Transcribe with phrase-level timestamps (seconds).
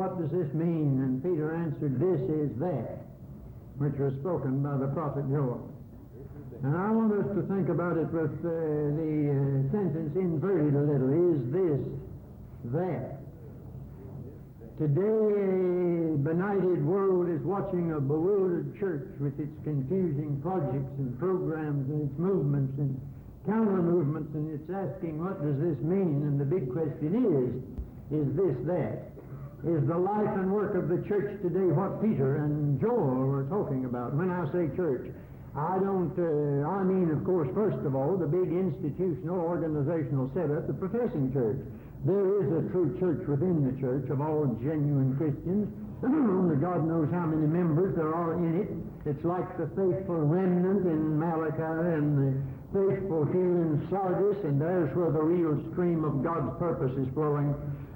[0.00, 0.96] What does this mean?
[1.04, 3.04] And Peter answered, This is that,
[3.76, 5.60] which was spoken by the prophet Joel.
[6.64, 8.48] And I want us to think about it with uh,
[8.96, 11.12] the uh, sentence inverted a little.
[11.12, 11.84] Is this
[12.72, 13.20] that?
[14.80, 21.84] Today, a benighted world is watching a bewildered church with its confusing projects and programs
[21.92, 22.96] and its movements and
[23.44, 26.24] counter movements, and it's asking, what does this mean?
[26.24, 27.52] And the big question is,
[28.16, 29.09] is this that?
[29.60, 33.84] Is the life and work of the church today what Peter and Joel were talking
[33.84, 34.16] about?
[34.16, 35.12] When I say church,
[35.52, 40.64] I don't, uh, I mean, of course, first of all, the big institutional, organizational setup,
[40.64, 41.60] the professing church.
[42.08, 45.68] There is a true church within the church of all genuine Christians.
[46.64, 48.68] God knows how many members there are in it.
[49.04, 52.32] It's like the faithful remnant in Malachi and the
[52.72, 57.54] faithful here in Sardis, and there's where the real stream of God's purpose is flowing.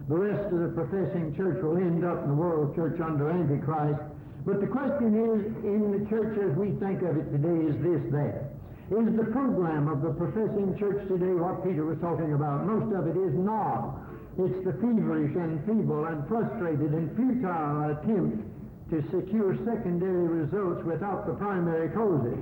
[0.08, 4.02] The rest of the professing church will end up in the world church under Antichrist.
[4.44, 8.02] But the question is, in the church as we think of it today, is this
[8.12, 8.50] that?
[8.92, 12.66] Is the program of the professing church today what Peter was talking about?
[12.66, 13.96] Most of it is not.
[14.36, 18.44] It's the feverish and feeble and frustrated and futile attempt
[18.90, 22.36] to secure secondary results without the primary causes.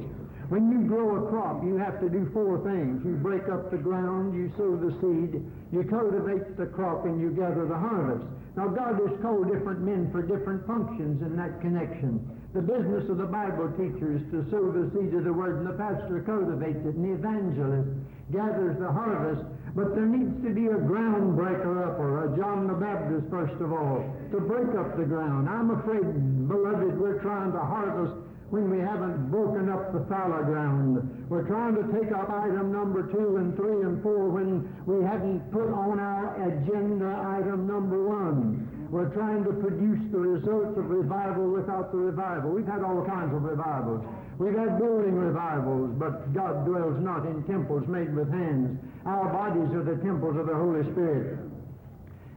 [0.52, 3.00] When you grow a crop, you have to do four things.
[3.08, 5.40] You break up the ground, you sow the seed,
[5.72, 8.28] you cultivate the crop, and you gather the harvest.
[8.52, 12.20] Now, God has called different men for different functions in that connection.
[12.52, 15.72] The business of the Bible teacher is to sow the seed of the Word, and
[15.72, 17.88] the pastor cultivates it, and the evangelist
[18.28, 19.48] gathers the harvest.
[19.72, 24.04] But there needs to be a groundbreaker upper, a John the Baptist, first of all,
[24.36, 25.48] to break up the ground.
[25.48, 26.04] I'm afraid,
[26.44, 28.20] beloved, we're trying to harvest
[28.52, 31.00] when we haven't broken up the fallow ground.
[31.32, 35.40] We're trying to take up item number two and three and four when we haven't
[35.48, 38.68] put on our agenda item number one.
[38.92, 42.52] We're trying to produce the results of revival without the revival.
[42.52, 44.04] We've had all kinds of revivals.
[44.36, 48.76] We've had building revivals, but God dwells not in temples made with hands.
[49.08, 51.40] Our bodies are the temples of the Holy Spirit.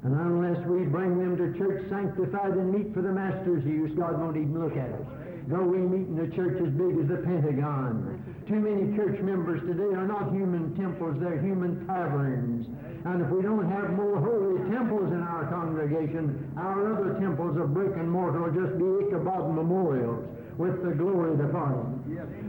[0.07, 4.15] And unless we bring them to church sanctified and meet for the Master's use, God
[4.15, 7.21] won't even look at us though we meet in a church as big as the
[7.21, 8.17] Pentagon.
[8.47, 12.67] Too many church members today are not human temples, they're human taverns.
[13.05, 17.73] And if we don't have more holy temples in our congregation, our other temples of
[17.73, 20.25] brick and mortar will just be Ichabod memorials
[20.57, 22.01] with the glory departed.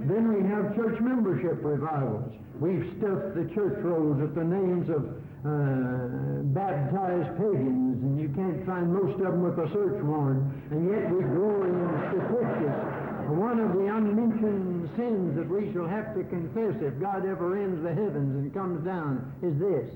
[0.08, 2.32] Then we have church membership revivals.
[2.60, 8.66] We've stuffed the church rolls with the names of uh, baptized pagans, and you can't
[8.66, 10.42] find most of them with a search warrant,
[10.74, 13.06] and yet we glory in statistics.
[13.30, 17.82] One of the unmentioned sins that we shall have to confess if God ever ends
[17.82, 19.86] the heavens and comes down is this.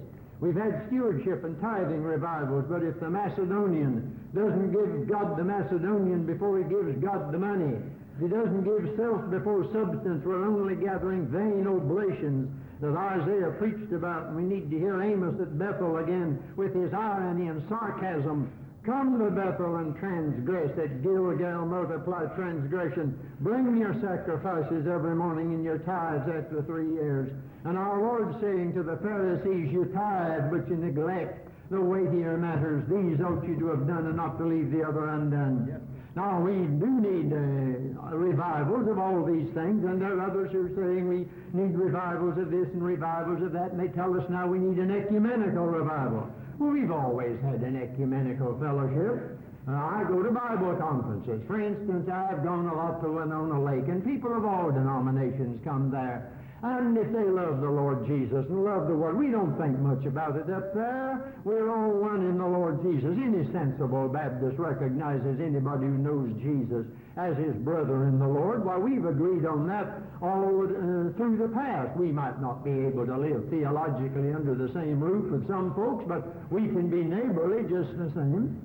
[0.41, 6.27] We've had stewardship and tithing revivals, but if the Macedonian doesn't give God the Macedonian
[6.27, 7.77] before he gives God the money,
[8.17, 12.49] if he doesn't give self before substance, we're only gathering vain oblations
[12.81, 16.93] that Isaiah preached about, and we need to hear Amos at Bethel again with his
[16.95, 18.51] irony and sarcasm.
[18.85, 23.19] Come to Bethel and transgress at Gilgal, multiply transgression.
[23.41, 27.31] Bring your sacrifices every morning and your tithes after three years.
[27.65, 32.83] And our Lord saying to the Pharisees, You tithe, but you neglect the weightier matters.
[32.89, 35.67] These ought you to have done and not to leave the other undone.
[35.69, 35.81] Yes.
[36.17, 40.67] Now, we do need uh, revivals of all these things, and there are others who
[40.67, 44.29] are saying we need revivals of this and revivals of that, and they tell us
[44.29, 46.29] now we need an ecumenical revival.
[46.59, 49.39] Well, we've always had an ecumenical fellowship.
[49.69, 51.47] Uh, I go to Bible conferences.
[51.47, 55.91] For instance, I've gone a lot to Winona Lake, and people of all denominations come
[55.93, 56.33] there.
[56.63, 60.05] And if they love the Lord Jesus and love the Word, we don't think much
[60.05, 61.33] about it up there.
[61.43, 63.17] We're all one in the Lord Jesus.
[63.17, 66.85] Any sensible Baptist recognizes anybody who knows Jesus
[67.17, 68.63] as his brother in the Lord.
[68.63, 71.97] Why, we've agreed on that all uh, through the past.
[71.97, 76.05] We might not be able to live theologically under the same roof with some folks,
[76.07, 78.61] but we can be neighborly just the same.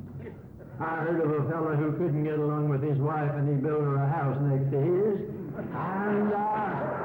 [0.82, 3.80] I heard of a fellow who couldn't get along with his wife, and he built
[3.80, 5.32] her a house next to his.
[5.72, 7.05] And uh,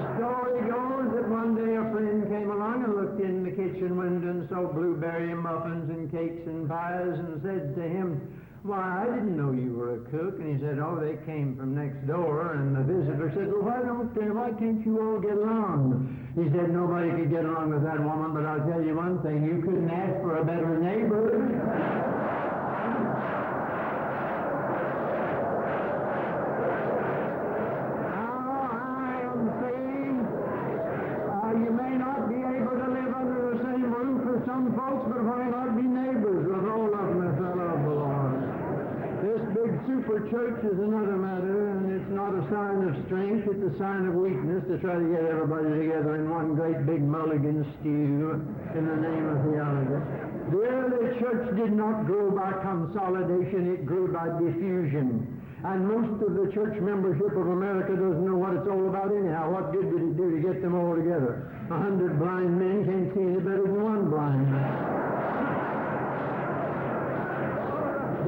[0.00, 3.96] the story goes that one day a friend came along and looked in the kitchen
[4.00, 8.16] window and saw blueberry muffins and cakes and pies and said to him,
[8.62, 10.40] why, I didn't know you were a cook.
[10.40, 12.52] And he said, oh, they came from next door.
[12.52, 16.12] And the visitor said, well, why don't they, why can't you all get along?
[16.36, 19.44] He said, nobody could get along with that woman, but I'll tell you one thing,
[19.44, 21.96] you couldn't ask for a better neighbor.
[34.46, 37.90] some folks, but why not be neighbors with all of them if they love the
[37.90, 38.20] Lord?
[40.40, 44.16] Church is another matter, and it's not a sign of strength, it's a sign of
[44.16, 48.40] weakness to try to get everybody together in one great big mulligan stew
[48.72, 50.00] in the name of theology.
[50.48, 55.28] The early church did not grow by consolidation, it grew by diffusion.
[55.60, 59.52] And most of the church membership of America doesn't know what it's all about anyhow.
[59.52, 61.52] What good did it do to get them all together?
[61.68, 65.09] A hundred blind men can't see any better than one blind man.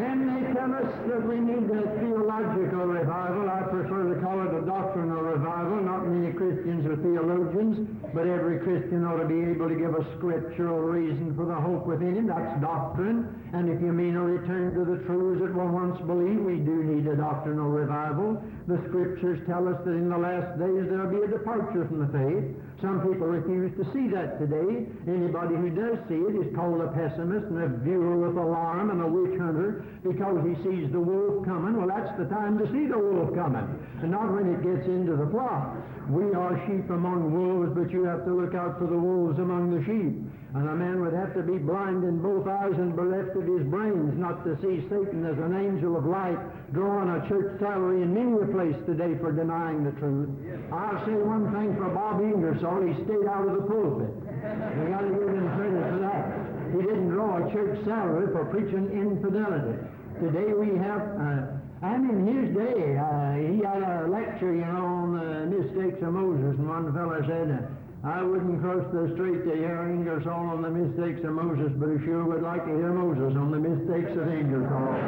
[0.02, 3.46] Then they tell us that we need a theological revival.
[3.46, 5.78] I prefer to call it a doctrinal revival.
[5.78, 10.02] Not many Christians are theologians, but every Christian ought to be able to give a
[10.18, 12.26] scriptural reason for the hope within him.
[12.26, 13.30] That's doctrine.
[13.54, 16.82] And if you mean a return to the truths that were once believed, we do
[16.82, 18.42] need a doctrinal revival.
[18.66, 22.10] The scriptures tell us that in the last days there'll be a departure from the
[22.10, 22.42] faith.
[22.82, 24.82] Some people refuse to see that today.
[25.06, 29.00] Anybody who does see it is called a pessimist and a viewer with alarm and
[29.00, 31.78] a witch hunter because he sees the wolf coming.
[31.78, 33.70] Well, that's the time to see the wolf coming,
[34.02, 35.78] and not when it gets into the flock.
[36.10, 39.70] We are sheep among wolves, but you have to look out for the wolves among
[39.70, 40.18] the sheep.
[40.54, 43.64] And a man would have to be blind in both eyes and bereft of his
[43.72, 46.36] brains not to see Satan as an angel of light
[46.74, 50.28] drawing a church salary in many a place today for denying the truth.
[50.68, 54.12] I'll say one thing for Bob Ingersoll, he stayed out of the pulpit.
[54.12, 56.24] We got to give him credit for that.
[56.76, 59.80] He didn't draw a church salary for preaching infidelity.
[60.20, 64.84] Today we have, uh, and in his day, uh, he had a lecture, you know,
[64.84, 69.46] on the mistakes of Moses, and one fellow said, uh, I wouldn't cross the street
[69.46, 72.90] to hear Ingersoll on the mistakes of Moses, but I sure would like to hear
[72.90, 74.98] Moses on the mistakes of Ingersoll.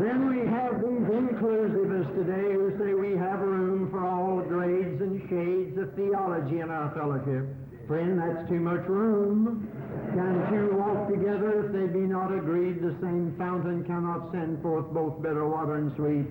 [0.00, 5.20] then we have these inclusivists today who say we have room for all grades and
[5.28, 7.44] shades of theology in our fellowship.
[7.86, 9.68] Friend, that's too much room.
[10.16, 12.80] Can two walk together if they be not agreed?
[12.80, 16.24] The same fountain cannot send forth both bitter water and sweet.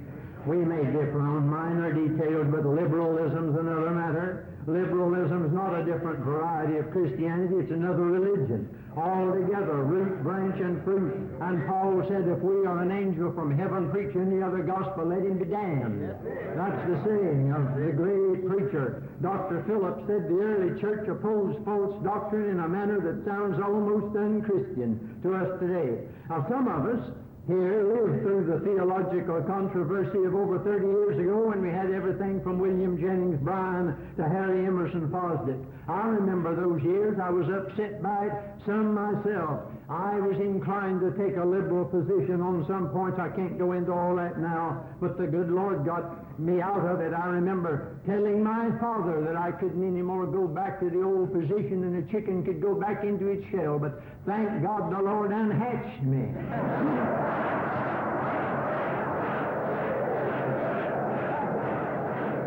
[0.46, 4.54] We may differ on minor details, but liberalism's another matter.
[4.68, 8.68] Liberalism is not a different variety of Christianity, it's another religion.
[8.96, 11.16] All together, root, branch, and fruit.
[11.40, 15.24] And Paul said, if we are an angel from heaven preaching the other gospel, let
[15.24, 16.12] him be damned.
[16.56, 19.04] That's the saying of the great preacher.
[19.22, 19.64] Dr.
[19.68, 25.20] Phillips said the early church opposed false doctrine in a manner that sounds almost unchristian
[25.24, 26.04] to us today.
[26.30, 27.04] Now, some of us
[27.48, 32.40] here lived through the theological controversy of over 30 years ago when we had everything
[32.42, 35.60] from William Jennings Bryan to Harry Emerson Fosdick.
[35.90, 37.20] I remember those years.
[37.20, 38.34] I was upset by it,
[38.66, 39.60] some myself.
[39.90, 43.20] I was inclined to take a liberal position on some points.
[43.20, 47.00] I can't go into all that now, but the good Lord got me out of
[47.02, 47.14] it.
[47.14, 51.84] I remember telling my father that I couldn't anymore go back to the old position
[51.84, 56.04] and a chicken could go back into its shell, but thank God the Lord unhatched
[56.04, 56.26] me.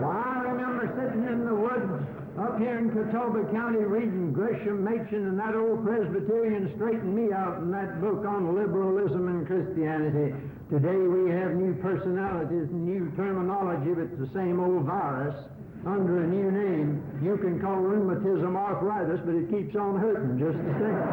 [0.01, 2.07] well, I remember sitting in the woods
[2.57, 7.61] up here in Catawba County reading Gresham Machen and that old Presbyterian straightened me out
[7.61, 10.33] in that book on liberalism and Christianity.
[10.73, 15.37] Today we have new personalities and new terminology, but it's the same old virus
[15.85, 17.05] under a new name.
[17.21, 21.05] You can call rheumatism arthritis, but it keeps on hurting just the same.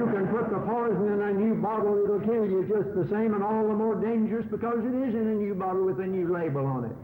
[0.00, 3.36] You can put the poison in a new bottle, it'll kill you just the same,
[3.36, 6.32] and all the more dangerous because it is in a new bottle with a new
[6.32, 6.96] label on it.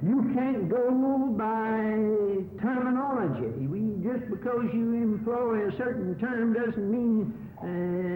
[0.00, 3.66] You can't go by terminology.
[3.66, 7.66] We, just because you employ a certain term doesn't mean uh,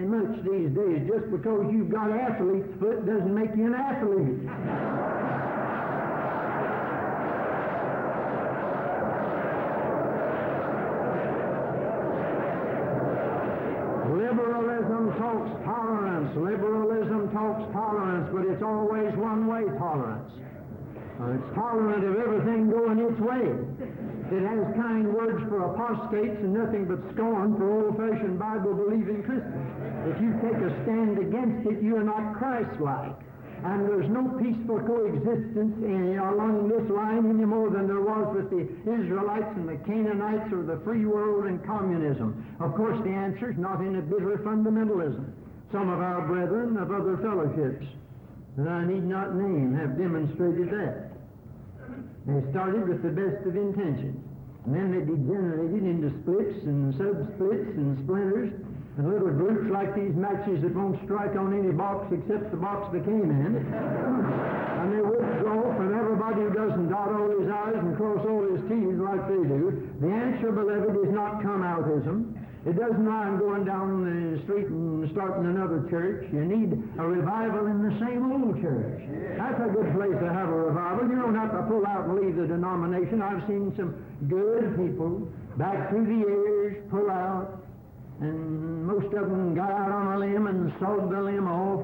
[0.07, 1.03] much these days.
[1.11, 4.47] Just because you've got athlete's foot doesn't make you an athlete.
[14.07, 16.31] Liberalism talks tolerance.
[16.37, 20.31] Liberalism talks tolerance, but it's always one-way tolerance.
[21.21, 23.45] Uh, it's tolerant of everything going its way.
[24.33, 29.69] It has kind words for apostates and nothing but scorn for old-fashioned Bible-believing Christians.
[30.09, 33.13] If you take a stand against it, you are not Christ-like.
[33.63, 38.49] And there's no peaceful coexistence in, along this line any more than there was with
[38.49, 42.43] the Israelites and the Canaanites or the free world and communism.
[42.59, 45.31] Of course, the answer is not in a bitter fundamentalism.
[45.71, 47.85] Some of our brethren of other fellowships
[48.57, 51.09] that I need not name have demonstrated that.
[52.25, 54.21] They started with the best of intentions.
[54.65, 58.53] And then they degenerated into splits and sub-splits and splinters
[58.95, 62.93] and little groups like these matches that won't strike on any box except the box
[62.93, 63.57] they came in.
[63.57, 68.61] and they withdraw from everybody who doesn't dot all his I's and cross all his
[68.69, 69.89] T's like they do.
[69.99, 72.37] The answer, beloved, is not come outism.
[72.65, 76.31] It doesn't mind going down the street and starting another church.
[76.31, 79.03] You need a revival in the same old church.
[79.35, 81.09] That's a good place to have a revival.
[81.11, 83.21] You don't have to pull out and leave the denomination.
[83.21, 85.27] I've seen some good people
[85.57, 87.59] back through the years pull out,
[88.21, 91.83] and most of them got out on a limb and sawed the limb off.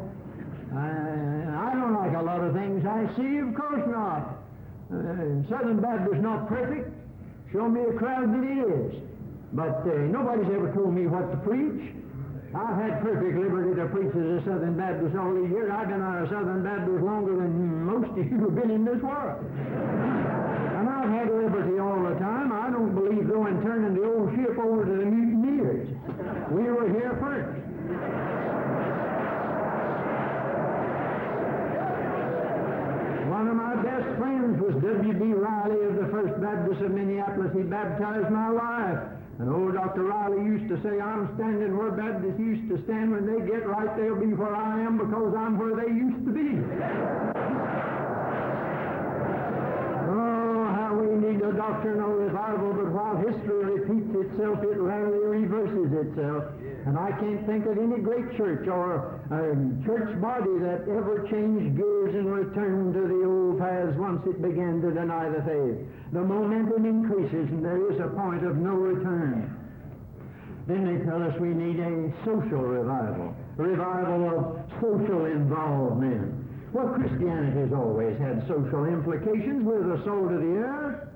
[0.71, 4.39] I, I don't like a lot of things I see, of course not.
[4.87, 6.87] Uh, Southern Baptist is not perfect.
[7.51, 9.08] Show me a crowd that is.
[9.53, 11.93] But uh, nobody's ever told me what to preach.
[12.53, 15.69] I've had perfect liberty to preach as a Southern Baptist all these years.
[15.69, 19.45] I've been a Southern Baptist longer than most of you have been in this world.
[19.45, 22.51] and I've had liberty all the time.
[22.53, 25.89] I don't believe going turning the old ship over to the mutineers.
[26.49, 27.53] We were here first.
[33.29, 35.33] One of my best friends was W.B.
[35.33, 37.53] Riley of the First Baptist of Minneapolis.
[37.53, 39.18] He baptized my wife.
[39.39, 40.03] And old Dr.
[40.03, 43.13] Riley used to say, I'm standing where Baptists used to stand.
[43.13, 46.31] When they get right, they'll be where I am because I'm where they used to
[46.35, 46.59] be.
[50.11, 55.87] oh, how we need a doctrinal revival, but while history repeats itself, it rarely reverses
[55.87, 56.43] itself.
[56.89, 61.77] And I can't think of any great church or um, church body that ever changed
[61.77, 65.85] gears and returned to the old paths once it began to deny the faith.
[66.13, 69.53] The momentum increases and there is a point of no return.
[70.65, 74.41] Then they tell us we need a social revival, a revival of
[74.81, 76.41] social involvement.
[76.73, 79.61] Well, Christianity has always had social implications.
[79.61, 81.07] We're the salt of the earth.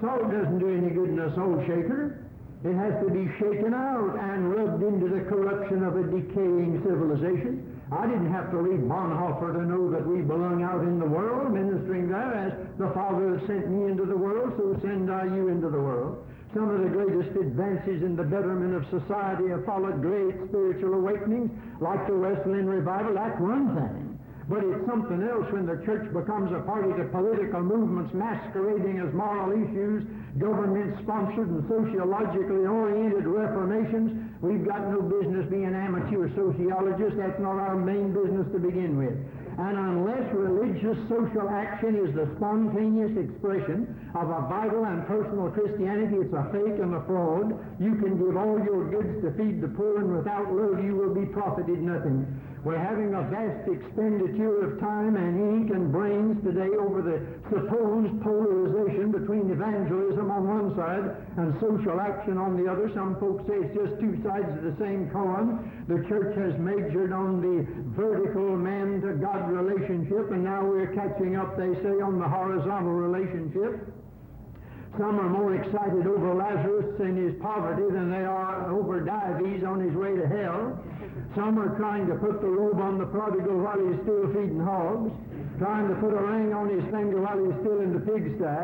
[0.00, 2.24] Salt doesn't do any good in a soul shaker.
[2.62, 7.80] It has to be shaken out and rubbed into the corruption of a decaying civilization.
[7.90, 11.52] I didn't have to read Bonhoeffer to know that we belong out in the world,
[11.52, 15.70] ministering there as the Father sent me into the world, so send I you into
[15.70, 16.22] the world.
[16.52, 21.50] Some of the greatest advances in the betterment of society have followed great spiritual awakenings,
[21.80, 23.14] like the Wesleyan revival.
[23.14, 24.18] That's one thing.
[24.50, 29.14] But it's something else when the church becomes a party to political movements masquerading as
[29.14, 30.02] moral issues,
[30.38, 34.14] government-sponsored and sociologically oriented reformations.
[34.40, 37.18] We've got no business being amateur sociologists.
[37.18, 39.18] That's not our main business to begin with.
[39.58, 43.84] And unless religious social action is the spontaneous expression
[44.14, 47.52] of a vital and personal Christianity, it's a fake and a fraud.
[47.76, 51.12] You can give all your goods to feed the poor, and without love you will
[51.12, 52.24] be profited nothing.
[52.62, 57.16] We're having a vast expenditure of time and ink and brains today over the
[57.48, 61.08] supposed polarization between evangelism on one side
[61.40, 62.92] and social action on the other.
[62.92, 65.72] Some folks say it's just two sides of the same coin.
[65.88, 67.64] The church has majored on the
[67.96, 72.92] vertical man to God relationship, and now we're catching up, they say, on the horizontal
[72.92, 73.88] relationship.
[74.98, 79.80] Some are more excited over Lazarus and his poverty than they are over Dives on
[79.80, 80.76] his way to hell.
[81.34, 85.12] Some are trying to put the robe on the prodigal while he's still feeding hogs,
[85.58, 88.58] trying to put a ring on his finger while he's still in the pigsty,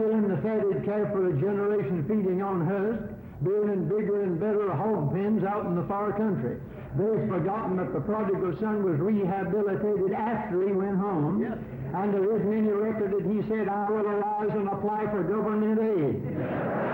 [0.00, 3.04] killing the fatted calf for a generation feeding on husk,
[3.44, 6.56] building bigger and better hog pens out in the far country.
[6.96, 11.40] They've forgotten that the prodigal son was rehabilitated after he went home.
[11.40, 11.58] Yes.
[11.94, 15.78] And there isn't any record that he said, I will arise and apply for government
[15.84, 16.86] aid.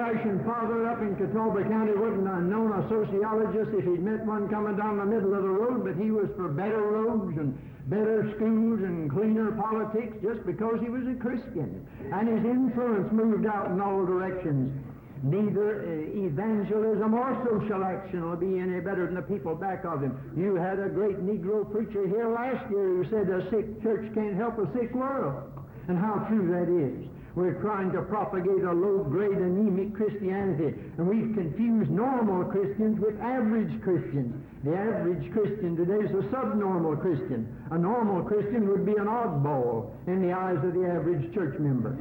[0.00, 4.48] old-fashioned father up in Catawba County wouldn't have known a sociologist if he'd met one
[4.48, 7.56] coming down the middle of the road, but he was for better roads and
[7.88, 11.86] better schools and cleaner politics just because he was a Christian.
[12.12, 14.72] And his influence moved out in all directions.
[15.22, 20.00] Neither uh, evangelism or social action will be any better than the people back of
[20.00, 20.16] him.
[20.34, 24.36] You had a great Negro preacher here last year who said a sick church can't
[24.36, 25.52] help a sick world.
[25.88, 27.19] And how true that is.
[27.34, 33.80] We're trying to propagate a low-grade anemic Christianity, and we've confused normal Christians with average
[33.82, 34.34] Christians.
[34.64, 37.46] The average Christian today is a subnormal Christian.
[37.70, 41.96] A normal Christian would be an oddball in the eyes of the average church member.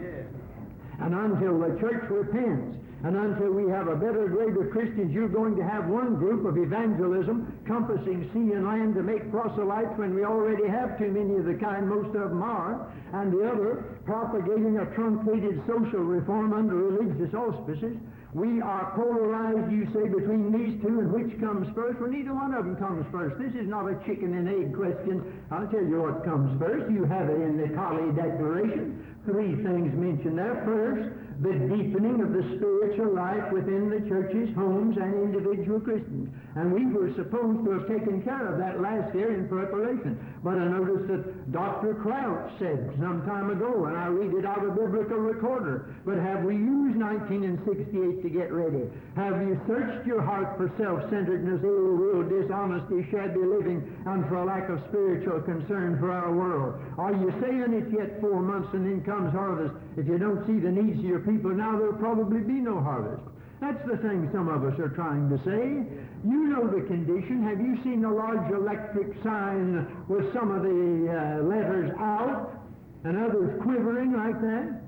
[1.01, 5.31] And until the church repents and until we have a better grade of Christians, you're
[5.31, 10.13] going to have one group of evangelism compassing sea and land to make proselytes when
[10.13, 13.99] we already have too many of the kind most of them are, and the other
[14.03, 17.95] propagating a truncated social reform under religious auspices.
[18.33, 21.99] We are polarized, you say, between these two, and which comes first?
[21.99, 23.39] Well, neither one of them comes first.
[23.39, 25.41] This is not a chicken and egg question.
[25.49, 26.91] I'll tell you what comes first.
[26.91, 29.01] You have it in the Cali Declaration.
[29.25, 30.61] Three things mentioned there.
[30.65, 31.09] First,
[31.41, 36.27] the deepening of the spiritual life within the churches, homes, and individual Christians.
[36.55, 40.19] And we were supposed to have taken care of that last year in preparation.
[40.43, 41.95] But I noticed that Dr.
[41.95, 46.43] Crouch said some time ago, and I read it out of biblical recorder, but have
[46.43, 48.83] we used 1968 to get ready?
[49.15, 54.45] Have you searched your heart for self-centeredness, ill will, dishonesty, shabby living, and for a
[54.45, 56.75] lack of spiritual concern for our world?
[56.97, 59.75] Are you saying it's yet four months and then comes harvest?
[59.95, 63.23] If you don't see the needs of your people now, there'll probably be no harvest.
[63.61, 65.85] That's the thing some of us are trying to say.
[66.25, 67.43] You know the condition.
[67.43, 72.55] Have you seen a large electric sign with some of the uh, letters out
[73.03, 74.81] and others quivering like that?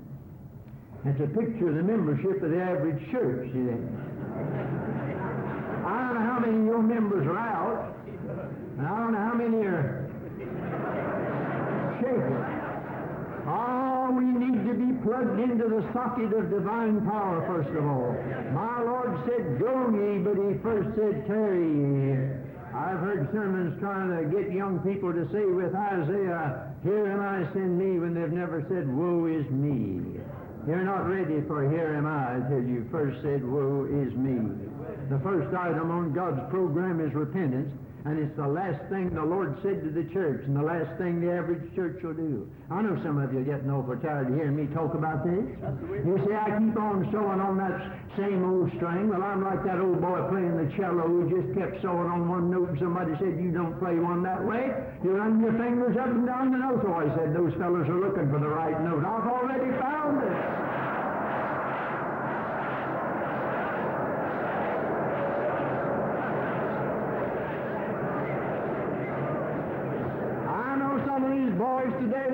[1.04, 3.82] That's a picture of the membership of the average church, you think.
[5.86, 7.98] I don't know how many of your members are out,
[8.78, 10.08] and I don't know how many are
[12.00, 12.61] shaking.
[13.52, 18.16] Oh, we need to be plugged into the socket of divine power, first of all.
[18.56, 22.16] My Lord said, Go ye, but he first said, Tarry ye.
[22.72, 27.44] I've heard sermons trying to get young people to say with Isaiah, Here am I,
[27.52, 30.22] send me, when they've never said, Woe is me.
[30.66, 34.40] You're not ready for here am I until you first said, Woe is me.
[35.10, 37.68] The first item on God's program is repentance.
[38.04, 41.22] And it's the last thing the Lord said to the church, and the last thing
[41.22, 42.50] the average church will do.
[42.74, 45.46] I know some of you getting over tired of hearing me talk about this.
[46.02, 47.78] You see, I keep on sewing on that
[48.18, 49.06] same old string.
[49.06, 52.50] Well, I'm like that old boy playing the cello who just kept sewing on one
[52.50, 54.74] note, and somebody said, You don't play one that way.
[55.06, 56.82] You run your fingers up and down the note.
[56.82, 59.06] So I said, Those fellows are looking for the right note.
[59.06, 60.72] I've already found it.
[71.62, 72.26] boys today,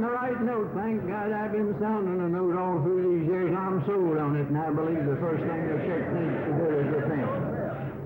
[0.00, 0.70] hunting the right note.
[0.74, 4.48] Thank God I've been sounding a note all through these years, I'm sold on it,
[4.48, 7.30] and I believe the first thing the church needs to do is repent.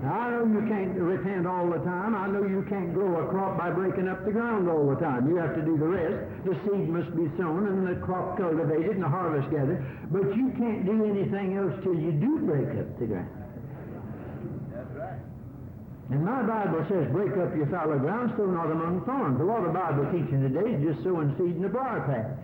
[0.05, 2.13] I know you can't repent all the time.
[2.13, 5.27] I know you can't grow a crop by breaking up the ground all the time.
[5.27, 6.45] You have to do the rest.
[6.45, 9.81] The seed must be sown, and the crop cultivated, and the harvest gathered.
[10.11, 13.44] But you can't do anything else till you do break up the ground.
[16.11, 19.41] And my Bible says, break up your fallow ground, sow not among thorns.
[19.41, 22.37] A lot of Bible teaching today is just sowing seed in the briar patch.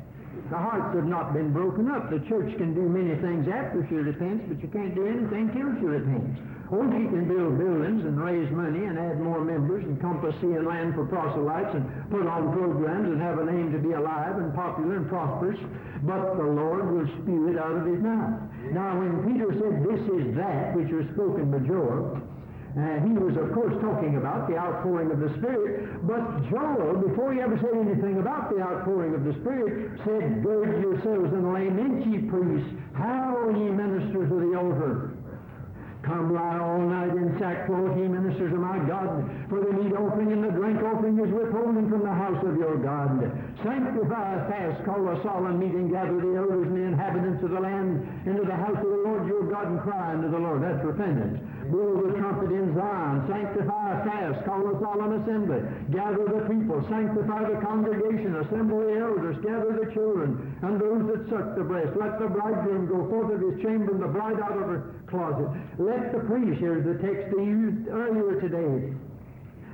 [0.50, 2.10] The hearts have not been broken up.
[2.10, 5.70] The church can do many things after she repents, but you can't do anything till
[5.78, 6.42] she repents.
[6.72, 10.56] Or she can build buildings and raise money and add more members and compass sea
[10.56, 14.38] and land for proselytes and put on programs and have a name to be alive
[14.40, 15.60] and popular and prosperous.
[16.04, 18.40] But the Lord will spew it out of his mouth.
[18.72, 22.24] Now, when Peter said, This is that which was spoken by Joel,
[22.72, 27.34] uh, he was, of course, talking about the outpouring of the Spirit, but Joel, before
[27.34, 32.08] he ever said anything about the outpouring of the Spirit, said, Gird yourselves and lament,
[32.08, 35.12] ye priests, how ye ministers of the altar.
[36.04, 40.32] Come lie all night in sackcloth, ye ministers of my God, for the meat offering
[40.32, 43.20] and the drink offering is withholding from the house of your God.
[43.62, 47.60] Sanctify a fast, call a solemn meeting, gather the elders and the inhabitants of the
[47.60, 50.64] land into the house of the Lord your God and cry unto the Lord.
[50.64, 51.38] That's repentance.
[51.70, 53.28] Blow the trumpet in Zion.
[53.28, 55.62] Sanctify a fast, call a solemn assembly.
[55.92, 56.82] Gather the people.
[56.90, 58.36] Sanctify the congregation.
[58.42, 59.38] Assemble the elders.
[59.44, 61.94] Gather the children and those that suck the breast.
[61.98, 65.50] Let the bridegroom go forth of his chamber and the bride out of her closet.
[65.78, 68.94] Let the priest, here's the text they used earlier today.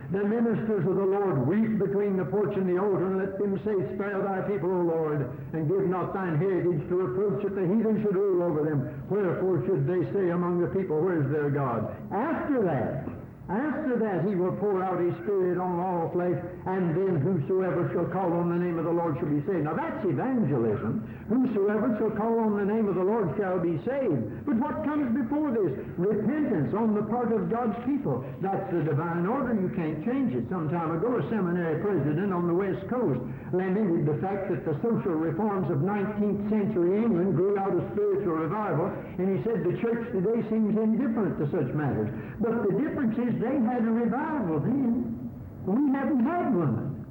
[0.09, 3.59] The ministers of the Lord weep between the porch and the altar, and let them
[3.65, 7.67] say, Spare thy people, O Lord, and give not thine heritage to reproach that the
[7.67, 9.03] heathen should rule over them.
[9.09, 11.93] Wherefore should they say among the people, Where's their God?
[12.13, 13.16] After that,
[13.49, 16.35] after that he will pour out his Spirit on all flesh,
[16.67, 19.63] and then whosoever shall call on the name of the Lord shall be saved.
[19.63, 21.07] Now that's evangelism.
[21.31, 24.43] Whosoever shall call on the name of the Lord shall be saved.
[24.43, 25.71] But what comes before this?
[25.95, 28.23] Repentance on the part of God's people.
[28.43, 29.55] That's the divine order.
[29.55, 30.43] You can't change it.
[30.51, 33.23] Some time ago, a seminary president on the West Coast
[33.55, 38.43] lamented the fact that the social reforms of 19th century England grew out of spiritual
[38.43, 42.11] revival, and he said the church today seems indifferent to such matters.
[42.43, 45.31] But the difference is they had a revival then.
[45.65, 47.05] We haven't had one.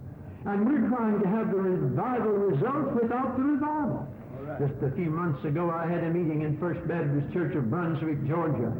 [0.47, 4.07] And we're trying to have the revival results without the revival.
[4.41, 4.61] Right.
[4.61, 8.27] Just a few months ago, I had a meeting in First Baptist Church of Brunswick,
[8.29, 8.73] Georgia.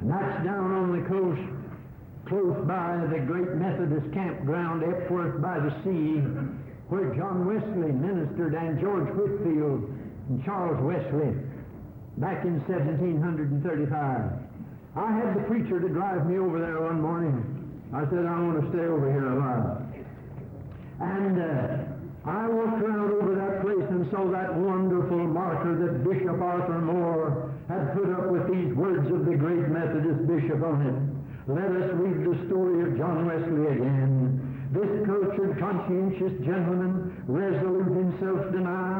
[0.00, 1.44] And that's down on the coast,
[2.26, 6.24] close by the great Methodist campground, Epworth by the sea,
[6.88, 9.84] where John Wesley ministered and George Whitefield
[10.30, 11.36] and Charles Wesley
[12.16, 14.47] back in 1735.
[14.98, 17.38] I had the preacher to drive me over there one morning.
[17.94, 19.78] I said, I want to stay over here a while.
[20.98, 21.86] And uh,
[22.26, 27.54] I walked around over that place and saw that wonderful marker that Bishop Arthur Moore
[27.70, 30.98] had put up with these words of the great Methodist bishop on it.
[31.46, 34.42] Let us read the story of John Wesley again.
[34.74, 38.97] This cultured, conscientious gentleman, resolute in self-denial,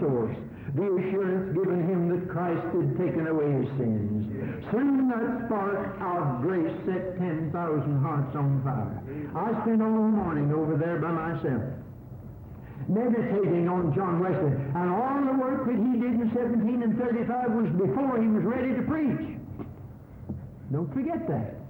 [0.00, 4.64] the assurance given him that Christ had taken away his sins.
[4.70, 7.52] Soon that spark of grace set 10,000
[8.00, 8.96] hearts on fire.
[9.36, 11.62] I spent all morning over there by myself
[12.88, 14.52] meditating on John Wesley.
[14.74, 18.42] And all the work that he did in 17 and 35 was before he was
[18.42, 19.38] ready to preach.
[20.72, 21.61] Don't forget that.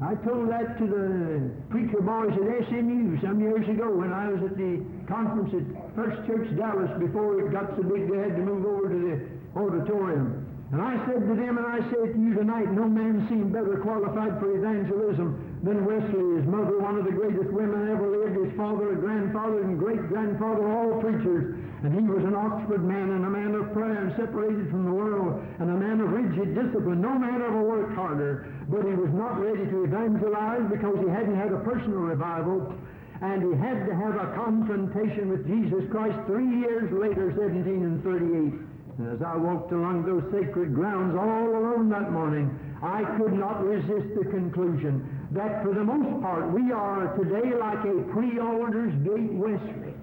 [0.00, 4.40] I told that to the preacher boys at SMU some years ago when I was
[4.48, 8.42] at the conference at First Church Dallas before it got so big they had to
[8.42, 10.47] move over to the auditorium.
[10.70, 13.80] And I said to them, and I say to you tonight, no man seemed better
[13.80, 16.36] qualified for evangelism than Wesley.
[16.36, 20.68] His mother, one of the greatest women ever lived, his father, a grandfather, and great-grandfather,
[20.68, 21.56] all preachers.
[21.80, 24.92] And he was an Oxford man and a man of prayer and separated from the
[24.92, 27.00] world and a man of rigid discipline.
[27.00, 31.36] No man ever worked harder, but he was not ready to evangelize because he hadn't
[31.36, 32.76] had a personal revival
[33.22, 38.04] and he had to have a confrontation with Jesus Christ three years later, 17 and
[38.04, 38.77] 38.
[38.98, 42.50] And as I walked along those sacred grounds all alone that morning,
[42.82, 47.84] I could not resist the conclusion that for the most part we are today like
[47.86, 49.94] a pre-Aldersgate Wesley.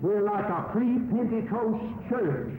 [0.00, 2.54] We're like a pre-Pentecost church.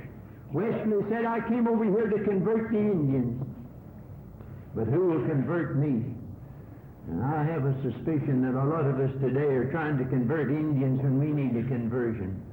[0.51, 3.41] Wesley said, I came over here to convert the Indians.
[4.75, 6.03] But who will convert me?
[7.07, 10.49] And I have a suspicion that a lot of us today are trying to convert
[10.49, 12.43] Indians when we need a conversion.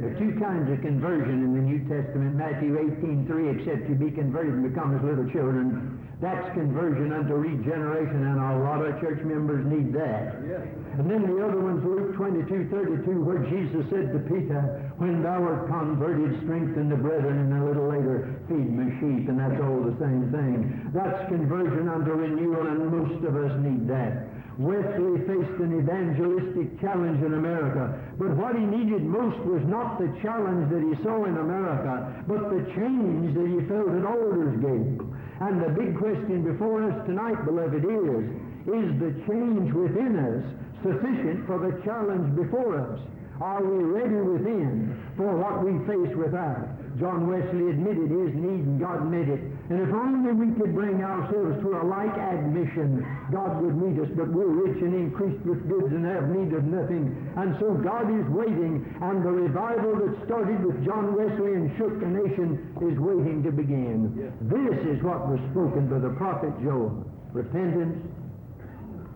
[0.00, 2.32] There are two kinds of conversion in the New Testament.
[2.32, 6.00] Matthew 18, 3, except you be converted and become as little children.
[6.24, 10.40] That's conversion unto regeneration, and a lot of church members need that.
[10.48, 10.64] Yes.
[10.96, 15.36] And then the other one's Luke 22, 32, where Jesus said to Peter, When thou
[15.44, 19.84] art converted, strengthen the brethren, and a little later, feed my sheep, and that's all
[19.84, 20.88] the same thing.
[20.96, 24.29] That's conversion unto renewal, and most of us need that.
[24.60, 30.12] Wesley faced an evangelistic challenge in America, but what he needed most was not the
[30.20, 35.00] challenge that he saw in America, but the change that he felt at Aldersgate.
[35.40, 38.24] And the big question before us tonight, beloved, is,
[38.68, 40.44] is the change within us
[40.84, 43.00] sufficient for the challenge before us?
[43.40, 46.76] Are we ready within for what we face without?
[47.00, 49.40] John Wesley admitted his need and God met it.
[49.72, 53.00] And if only we could bring ourselves to a like admission,
[53.32, 54.12] God would meet us.
[54.12, 57.16] But we're rich and increased with goods and have need of nothing.
[57.40, 61.96] And so God is waiting, and the revival that started with John Wesley and shook
[61.96, 64.12] the nation is waiting to begin.
[64.20, 64.36] Yes.
[64.52, 67.08] This is what was spoken by the prophet Joel.
[67.32, 68.04] Repentance,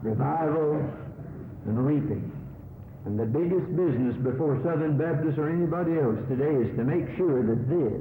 [0.00, 0.80] revival,
[1.66, 2.33] and reaping.
[3.04, 7.42] And the biggest business before Southern Baptists or anybody else today is to make sure
[7.42, 8.00] that this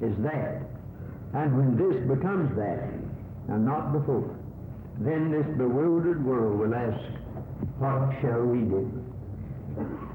[0.00, 0.62] is that.
[1.34, 2.88] And when this becomes that,
[3.48, 4.34] and not before,
[4.98, 7.00] then this bewildered world will ask,
[7.78, 10.13] What shall we do?